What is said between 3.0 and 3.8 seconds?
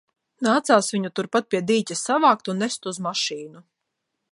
mašīnu.